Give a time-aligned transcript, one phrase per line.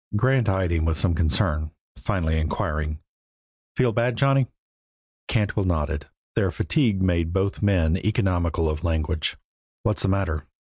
[0.15, 2.97] Grant eyed him with some concern, finally inquiring,
[3.75, 4.47] "Feel bad, Johnny?"
[5.27, 6.07] Cantwell nodded.
[6.35, 9.37] Their fatigue made both men economical of language.
[9.83, 10.47] "What's the matter?"